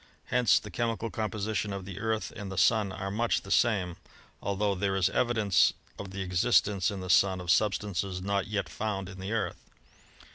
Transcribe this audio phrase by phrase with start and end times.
[0.33, 3.97] Hence the chemical composition of the Earth and the Sun are much the same,
[4.41, 9.09] altho there is evidence of the existence in the Sun of substances not yet found
[9.09, 9.63] in the Earth.